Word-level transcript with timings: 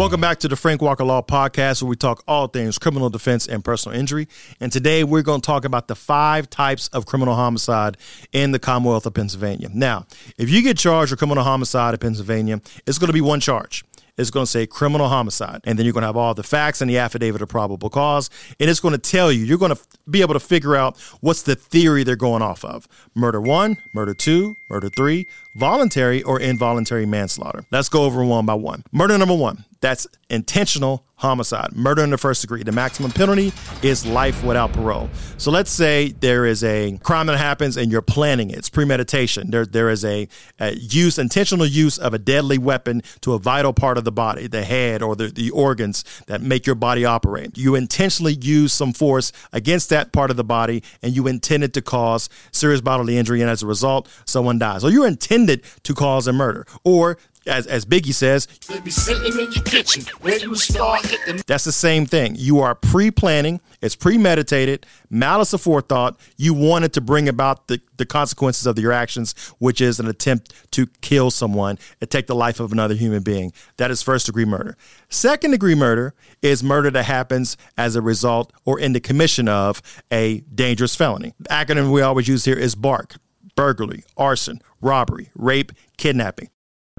Welcome 0.00 0.22
back 0.22 0.38
to 0.38 0.48
the 0.48 0.56
Frank 0.56 0.80
Walker 0.80 1.04
Law 1.04 1.20
Podcast, 1.20 1.82
where 1.82 1.90
we 1.90 1.94
talk 1.94 2.24
all 2.26 2.46
things 2.46 2.78
criminal 2.78 3.10
defense 3.10 3.46
and 3.46 3.62
personal 3.62 3.98
injury. 3.98 4.28
And 4.58 4.72
today 4.72 5.04
we're 5.04 5.20
going 5.20 5.42
to 5.42 5.46
talk 5.46 5.66
about 5.66 5.88
the 5.88 5.94
five 5.94 6.48
types 6.48 6.88
of 6.88 7.04
criminal 7.04 7.34
homicide 7.34 7.98
in 8.32 8.52
the 8.52 8.58
Commonwealth 8.58 9.04
of 9.04 9.12
Pennsylvania. 9.12 9.68
Now, 9.74 10.06
if 10.38 10.48
you 10.48 10.62
get 10.62 10.78
charged 10.78 11.12
with 11.12 11.18
criminal 11.18 11.44
homicide 11.44 11.92
in 11.92 12.00
Pennsylvania, 12.00 12.62
it's 12.86 12.96
going 12.96 13.08
to 13.08 13.12
be 13.12 13.20
one 13.20 13.40
charge 13.40 13.84
it's 14.16 14.30
going 14.30 14.44
to 14.44 14.50
say 14.50 14.66
criminal 14.66 15.08
homicide. 15.08 15.60
And 15.64 15.78
then 15.78 15.86
you're 15.86 15.94
going 15.94 16.02
to 16.02 16.08
have 16.08 16.16
all 16.16 16.34
the 16.34 16.42
facts 16.42 16.80
and 16.82 16.90
the 16.90 16.98
affidavit 16.98 17.40
of 17.40 17.48
probable 17.48 17.88
cause. 17.88 18.28
And 18.58 18.68
it's 18.68 18.80
going 18.80 18.92
to 18.92 18.98
tell 18.98 19.32
you, 19.32 19.44
you're 19.44 19.56
going 19.56 19.74
to 19.74 19.80
be 20.08 20.20
able 20.20 20.34
to 20.34 20.40
figure 20.40 20.76
out 20.76 20.98
what's 21.20 21.42
the 21.42 21.54
theory 21.54 22.04
they're 22.04 22.16
going 22.16 22.42
off 22.42 22.64
of 22.64 22.86
murder 23.14 23.40
one, 23.40 23.78
murder 23.94 24.12
two, 24.12 24.56
murder 24.68 24.90
three, 24.90 25.26
voluntary 25.56 26.22
or 26.22 26.38
involuntary 26.38 27.06
manslaughter. 27.06 27.64
Let's 27.70 27.88
go 27.88 28.04
over 28.04 28.22
one 28.24 28.44
by 28.44 28.54
one. 28.54 28.84
Murder 28.92 29.16
number 29.16 29.34
one 29.34 29.64
that's 29.80 30.06
intentional 30.28 31.06
homicide, 31.16 31.72
murder 31.74 32.02
in 32.02 32.08
the 32.08 32.16
first 32.16 32.40
degree. 32.40 32.62
The 32.62 32.72
maximum 32.72 33.10
penalty 33.10 33.52
is 33.82 34.06
life 34.06 34.42
without 34.42 34.72
parole. 34.72 35.10
So 35.36 35.50
let's 35.50 35.70
say 35.70 36.12
there 36.12 36.46
is 36.46 36.64
a 36.64 36.98
crime 37.02 37.26
that 37.26 37.36
happens 37.38 37.76
and 37.76 37.92
you're 37.92 38.00
planning 38.00 38.50
it. 38.50 38.58
It's 38.58 38.70
premeditation. 38.70 39.50
There, 39.50 39.66
there 39.66 39.90
is 39.90 40.02
a, 40.02 40.28
a 40.58 40.74
use, 40.74 41.18
intentional 41.18 41.66
use 41.66 41.98
of 41.98 42.14
a 42.14 42.18
deadly 42.18 42.56
weapon 42.56 43.02
to 43.20 43.34
a 43.34 43.38
vital 43.38 43.74
part 43.74 43.98
of 43.98 44.04
the 44.04 44.12
body, 44.12 44.46
the 44.46 44.64
head 44.64 45.02
or 45.02 45.14
the, 45.14 45.28
the 45.28 45.50
organs 45.50 46.04
that 46.26 46.40
make 46.40 46.64
your 46.64 46.74
body 46.74 47.04
operate. 47.04 47.58
You 47.58 47.74
intentionally 47.74 48.34
use 48.34 48.72
some 48.72 48.94
force 48.94 49.30
against 49.52 49.90
that 49.90 50.12
part 50.12 50.30
of 50.30 50.38
the 50.38 50.44
body 50.44 50.82
and 51.02 51.14
you 51.14 51.26
intended 51.26 51.74
to 51.74 51.82
cause 51.82 52.30
serious 52.50 52.80
bodily 52.80 53.18
injury 53.18 53.42
and 53.42 53.50
as 53.50 53.62
a 53.62 53.66
result, 53.66 54.08
someone 54.24 54.58
dies. 54.58 54.84
Or 54.84 54.90
you 54.90 55.04
intended 55.04 55.64
to 55.82 55.94
cause 55.94 56.26
a 56.26 56.32
murder. 56.32 56.66
Or 56.82 57.18
as, 57.50 57.66
as 57.66 57.84
Biggie 57.84 58.14
says, 58.14 58.46
kitchen, 59.64 60.04
that's 61.46 61.64
the 61.64 61.72
same 61.72 62.06
thing. 62.06 62.34
You 62.36 62.60
are 62.60 62.74
pre 62.74 63.10
planning, 63.10 63.60
it's 63.82 63.96
premeditated, 63.96 64.86
malice 65.10 65.52
aforethought. 65.52 66.16
You 66.36 66.54
wanted 66.54 66.92
to 66.94 67.00
bring 67.00 67.28
about 67.28 67.66
the, 67.66 67.80
the 67.96 68.06
consequences 68.06 68.66
of 68.66 68.78
your 68.78 68.92
actions, 68.92 69.34
which 69.58 69.80
is 69.80 69.98
an 69.98 70.06
attempt 70.06 70.54
to 70.72 70.86
kill 71.00 71.30
someone 71.30 71.78
and 72.00 72.08
take 72.08 72.28
the 72.28 72.34
life 72.34 72.60
of 72.60 72.72
another 72.72 72.94
human 72.94 73.22
being. 73.22 73.52
That 73.76 73.90
is 73.90 74.02
first 74.02 74.26
degree 74.26 74.44
murder. 74.44 74.76
Second 75.08 75.50
degree 75.50 75.74
murder 75.74 76.14
is 76.42 76.62
murder 76.62 76.90
that 76.92 77.04
happens 77.04 77.56
as 77.76 77.96
a 77.96 78.02
result 78.02 78.52
or 78.64 78.78
in 78.78 78.92
the 78.92 79.00
commission 79.00 79.48
of 79.48 79.82
a 80.12 80.40
dangerous 80.54 80.94
felony. 80.94 81.34
The 81.40 81.48
acronym 81.48 81.92
we 81.92 82.00
always 82.00 82.28
use 82.28 82.44
here 82.44 82.58
is 82.58 82.74
BARC 82.74 83.16
burglary, 83.56 84.04
arson, 84.16 84.62
robbery, 84.80 85.30
rape, 85.34 85.72
kidnapping 85.98 86.48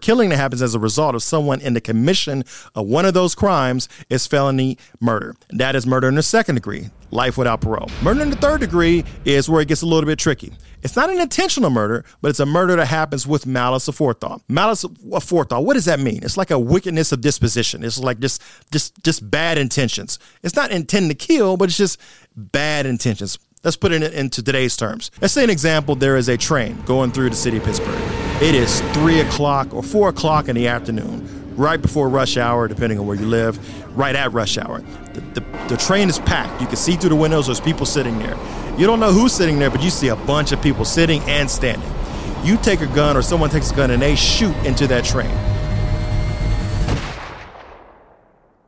killing 0.00 0.30
that 0.30 0.36
happens 0.36 0.62
as 0.62 0.74
a 0.74 0.78
result 0.78 1.14
of 1.14 1.22
someone 1.22 1.60
in 1.60 1.74
the 1.74 1.80
commission 1.80 2.44
of 2.74 2.86
one 2.86 3.04
of 3.04 3.14
those 3.14 3.34
crimes 3.34 3.88
is 4.08 4.26
felony 4.26 4.78
murder. 5.00 5.34
That 5.50 5.76
is 5.76 5.86
murder 5.86 6.08
in 6.08 6.14
the 6.14 6.22
second 6.22 6.56
degree, 6.56 6.90
life 7.10 7.36
without 7.36 7.60
parole. 7.60 7.88
Murder 8.02 8.22
in 8.22 8.30
the 8.30 8.36
third 8.36 8.60
degree 8.60 9.04
is 9.24 9.48
where 9.48 9.60
it 9.60 9.68
gets 9.68 9.82
a 9.82 9.86
little 9.86 10.06
bit 10.06 10.18
tricky. 10.18 10.52
It's 10.82 10.96
not 10.96 11.10
an 11.10 11.20
intentional 11.20 11.70
murder, 11.70 12.04
but 12.22 12.30
it's 12.30 12.40
a 12.40 12.46
murder 12.46 12.76
that 12.76 12.86
happens 12.86 13.26
with 13.26 13.46
malice 13.46 13.88
aforethought. 13.88 14.40
Malice 14.48 14.84
aforethought, 14.84 15.64
what 15.64 15.74
does 15.74 15.84
that 15.84 16.00
mean? 16.00 16.20
It's 16.22 16.36
like 16.36 16.50
a 16.50 16.58
wickedness 16.58 17.12
of 17.12 17.20
disposition. 17.20 17.84
It's 17.84 17.98
like 17.98 18.18
just 18.18 18.42
just 18.70 19.02
just 19.02 19.30
bad 19.30 19.58
intentions. 19.58 20.18
It's 20.42 20.56
not 20.56 20.70
intending 20.70 21.10
to 21.10 21.14
kill, 21.14 21.56
but 21.56 21.68
it's 21.68 21.76
just 21.76 22.00
bad 22.34 22.86
intentions. 22.86 23.38
Let's 23.62 23.76
put 23.76 23.92
it 23.92 24.14
into 24.14 24.42
today's 24.42 24.74
terms. 24.76 25.10
Let's 25.20 25.34
say 25.34 25.44
an 25.44 25.50
example 25.50 25.94
there 25.94 26.16
is 26.16 26.28
a 26.30 26.38
train 26.38 26.80
going 26.86 27.12
through 27.12 27.30
the 27.30 27.36
city 27.36 27.58
of 27.58 27.64
Pittsburgh. 27.64 28.19
It 28.40 28.54
is 28.54 28.80
3 28.94 29.20
o'clock 29.20 29.74
or 29.74 29.82
4 29.82 30.08
o'clock 30.08 30.48
in 30.48 30.56
the 30.56 30.66
afternoon, 30.66 31.54
right 31.56 31.80
before 31.80 32.08
rush 32.08 32.38
hour, 32.38 32.68
depending 32.68 32.98
on 32.98 33.06
where 33.06 33.16
you 33.16 33.26
live, 33.26 33.58
right 33.96 34.16
at 34.16 34.32
rush 34.32 34.56
hour. 34.56 34.80
The, 35.12 35.20
the, 35.20 35.40
the 35.68 35.76
train 35.76 36.08
is 36.08 36.18
packed. 36.20 36.60
You 36.60 36.66
can 36.66 36.76
see 36.76 36.96
through 36.96 37.10
the 37.10 37.16
windows, 37.16 37.46
there's 37.46 37.60
people 37.60 37.84
sitting 37.84 38.18
there. 38.18 38.36
You 38.78 38.86
don't 38.86 38.98
know 38.98 39.12
who's 39.12 39.32
sitting 39.32 39.58
there, 39.58 39.68
but 39.68 39.82
you 39.82 39.90
see 39.90 40.08
a 40.08 40.16
bunch 40.16 40.52
of 40.52 40.62
people 40.62 40.86
sitting 40.86 41.20
and 41.24 41.50
standing. 41.50 41.86
You 42.42 42.56
take 42.56 42.80
a 42.80 42.86
gun 42.86 43.14
or 43.16 43.20
someone 43.20 43.50
takes 43.50 43.72
a 43.72 43.74
gun 43.74 43.90
and 43.90 44.00
they 44.00 44.16
shoot 44.16 44.56
into 44.64 44.86
that 44.86 45.04
train 45.04 45.36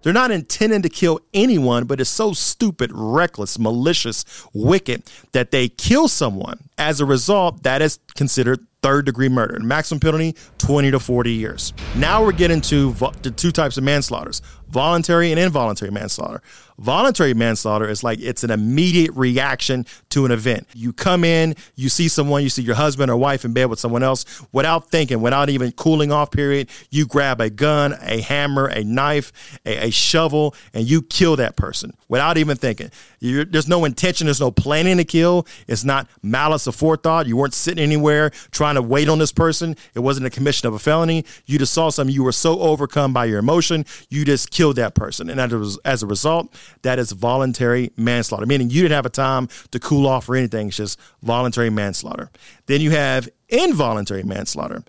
They're 0.02 0.12
not 0.12 0.32
intending 0.32 0.82
to 0.82 0.88
kill 0.88 1.20
anyone, 1.32 1.84
but 1.84 2.00
it's 2.00 2.10
so 2.10 2.32
stupid, 2.32 2.90
reckless, 2.92 3.58
malicious, 3.58 4.24
wicked 4.52 5.04
that 5.30 5.52
they 5.52 5.68
kill 5.68 6.08
someone. 6.08 6.68
As 6.76 7.00
a 7.00 7.06
result, 7.06 7.62
that 7.62 7.80
is 7.80 8.00
considered 8.16 8.66
third 8.82 9.06
degree 9.06 9.28
murder. 9.28 9.58
Maximum 9.60 10.00
penalty 10.00 10.34
20 10.58 10.90
to 10.90 10.98
40 10.98 11.32
years. 11.32 11.72
Now 11.96 12.22
we're 12.22 12.32
getting 12.32 12.60
to 12.62 12.92
the 13.22 13.30
two 13.30 13.52
types 13.52 13.76
of 13.76 13.84
manslaughters 13.84 14.42
voluntary 14.72 15.30
and 15.30 15.38
involuntary 15.38 15.90
manslaughter. 15.90 16.42
Voluntary 16.78 17.34
manslaughter 17.34 17.88
is 17.88 18.02
like 18.02 18.18
it's 18.20 18.42
an 18.42 18.50
immediate 18.50 19.12
reaction 19.14 19.84
to 20.08 20.24
an 20.24 20.32
event. 20.32 20.66
You 20.74 20.94
come 20.94 21.22
in, 21.22 21.54
you 21.76 21.90
see 21.90 22.08
someone, 22.08 22.42
you 22.42 22.48
see 22.48 22.62
your 22.62 22.74
husband 22.74 23.10
or 23.10 23.16
wife 23.16 23.44
in 23.44 23.52
bed 23.52 23.66
with 23.66 23.78
someone 23.78 24.02
else 24.02 24.24
without 24.50 24.90
thinking, 24.90 25.20
without 25.20 25.50
even 25.50 25.70
cooling 25.72 26.10
off 26.10 26.30
period, 26.30 26.70
you 26.90 27.06
grab 27.06 27.40
a 27.40 27.50
gun, 27.50 27.94
a 28.00 28.22
hammer, 28.22 28.66
a 28.66 28.82
knife, 28.82 29.60
a, 29.66 29.88
a 29.88 29.90
shovel, 29.90 30.56
and 30.72 30.88
you 30.88 31.02
kill 31.02 31.36
that 31.36 31.54
person 31.54 31.92
without 32.08 32.38
even 32.38 32.56
thinking. 32.56 32.90
You're, 33.20 33.44
there's 33.44 33.68
no 33.68 33.84
intention, 33.84 34.26
there's 34.26 34.40
no 34.40 34.50
planning 34.50 34.96
to 34.96 35.04
kill. 35.04 35.46
It's 35.68 35.84
not 35.84 36.08
malice 36.22 36.66
aforethought. 36.66 37.26
You 37.26 37.36
weren't 37.36 37.54
sitting 37.54 37.84
anywhere 37.84 38.30
trying 38.72 38.82
to 38.82 38.88
wait 38.88 39.08
on 39.08 39.18
this 39.18 39.32
person. 39.32 39.76
It 39.94 40.00
wasn't 40.00 40.26
a 40.26 40.30
commission 40.30 40.66
of 40.66 40.74
a 40.74 40.78
felony. 40.78 41.24
You 41.46 41.58
just 41.58 41.74
saw 41.74 41.90
something. 41.90 42.14
You 42.14 42.24
were 42.24 42.32
so 42.32 42.60
overcome 42.60 43.12
by 43.12 43.26
your 43.26 43.38
emotion, 43.38 43.84
you 44.08 44.24
just 44.24 44.50
killed 44.50 44.76
that 44.76 44.94
person. 44.94 45.28
And 45.28 45.40
as 45.84 46.02
a 46.02 46.06
result, 46.06 46.54
that 46.82 46.98
is 46.98 47.12
voluntary 47.12 47.92
manslaughter, 47.96 48.46
meaning 48.46 48.70
you 48.70 48.82
didn't 48.82 48.94
have 48.94 49.06
a 49.06 49.10
time 49.10 49.48
to 49.72 49.78
cool 49.78 50.06
off 50.06 50.28
or 50.28 50.36
anything. 50.36 50.68
It's 50.68 50.76
just 50.76 50.98
voluntary 51.22 51.70
manslaughter. 51.70 52.30
Then 52.66 52.80
you 52.80 52.92
have 52.92 53.28
involuntary 53.48 54.22
manslaughter. 54.22 54.82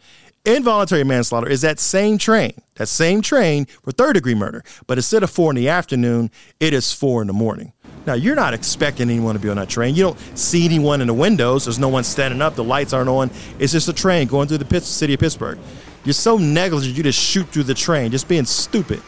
Involuntary 0.46 1.04
manslaughter 1.04 1.48
is 1.48 1.62
that 1.62 1.80
same 1.80 2.18
train, 2.18 2.54
that 2.76 2.88
same 2.88 3.22
train 3.22 3.66
for 3.66 3.92
third 3.92 4.14
degree 4.14 4.36
murder, 4.36 4.64
but 4.88 4.98
instead 4.98 5.24
of 5.24 5.30
four 5.30 5.52
in 5.52 5.56
the 5.56 5.70
afternoon, 5.70 6.30
it 6.60 6.74
is 6.74 6.92
four 6.92 7.22
in 7.22 7.28
the 7.28 7.34
morning. 7.34 7.72
Now, 8.06 8.14
you're 8.16 8.36
not 8.36 8.54
expecting 8.54 9.10
anyone 9.10 9.36
to 9.36 9.40
be 9.40 9.50
on 9.50 9.58
that 9.58 9.70
train. 9.70 9.96
You 9.96 10.04
don't 10.04 10.38
see 10.38 10.66
anyone 10.66 11.02
in 11.02 11.08
the 11.08 11.14
windows. 11.14 11.66
There's 11.66 11.80
no 11.80 11.88
one 11.88 12.04
standing 12.04 12.42
up. 12.42 12.56
The 12.56 12.64
lights 12.64 12.94
aren't 12.94 13.10
on. 13.10 13.32
It's 13.60 13.72
just 13.72 13.88
a 13.88 13.94
train 13.94 14.28
going 14.28 14.48
through 14.48 14.60
the 14.60 14.82
city 14.82 15.14
of 15.14 15.20
Pittsburgh. 15.20 15.58
You're 16.04 16.14
so 16.14 16.38
negligent, 16.38 16.98
you 16.98 17.04
just 17.04 17.20
shoot 17.20 17.48
through 17.48 17.64
the 17.64 17.74
train, 17.74 18.12
just 18.12 18.28
being 18.28 18.44
stupid 18.44 19.02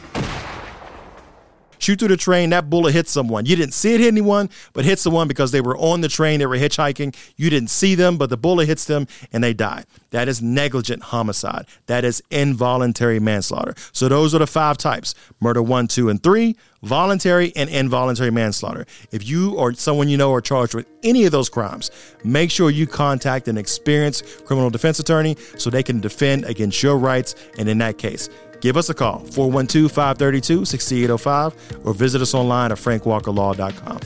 shoot 1.86 2.00
through 2.00 2.08
the 2.08 2.18
train, 2.18 2.50
that 2.50 2.68
bullet 2.68 2.94
hit 2.94 3.08
someone. 3.08 3.46
You 3.46 3.56
didn't 3.56 3.76
see 3.76 3.94
it 3.94 4.00
hit 4.00 4.08
anyone, 4.08 4.50
but 4.74 4.86
hit 4.86 4.98
someone 4.98 5.28
because 5.28 5.52
they 5.52 5.62
were 5.62 5.78
on 5.78 6.02
the 6.02 6.08
train, 6.08 6.40
they 6.40 6.48
were 6.48 6.58
hitchhiking. 6.58 7.16
You 7.36 7.52
didn't 7.52 7.70
see 7.70 7.94
them, 7.94 8.18
but 8.18 8.32
the 8.32 8.38
bullet 8.38 8.68
hits 8.68 8.86
them 8.86 9.08
and 9.32 9.44
they 9.44 9.54
die. 9.54 9.86
That 10.10 10.28
is 10.28 10.42
negligent 10.42 11.04
homicide. 11.04 11.68
That 11.86 12.04
is 12.04 12.24
involuntary 12.32 13.20
manslaughter. 13.20 13.76
So 13.92 14.10
those 14.10 14.34
are 14.34 14.40
the 14.40 14.48
five 14.48 14.78
types 14.78 15.14
murder 15.40 15.62
one, 15.62 15.88
two, 15.88 16.10
and 16.10 16.24
three, 16.24 16.56
voluntary 16.82 17.54
and 17.56 17.70
involuntary 17.70 18.32
manslaughter. 18.32 18.86
If 19.12 19.28
you 19.28 19.54
or 19.56 19.74
someone 19.74 20.10
you 20.10 20.18
know 20.18 20.34
are 20.34 20.42
charged 20.42 20.74
with 20.74 20.88
any 21.04 21.26
of 21.26 21.32
those 21.32 21.50
crimes, 21.50 21.92
make 22.24 22.50
sure 22.50 22.72
you 22.72 22.88
contact 22.88 23.48
an 23.48 23.58
experienced 23.58 24.46
criminal 24.46 24.72
defense 24.72 25.00
attorney 25.00 25.36
so 25.58 25.70
they 25.70 25.84
can 25.84 26.00
defend 26.00 26.46
against 26.46 26.82
your 26.82 26.98
rights. 26.98 27.36
And 27.60 27.70
in 27.70 27.78
that 27.80 27.98
case, 27.98 28.30
Give 28.66 28.78
us 28.78 28.90
a 28.90 28.96
call, 28.96 29.20
412 29.20 29.92
532 29.92 30.66
6805, 30.66 31.86
or 31.86 31.94
visit 31.94 32.20
us 32.20 32.34
online 32.34 32.72
at 32.72 32.80
frankwalkerlaw.com. 32.80 34.00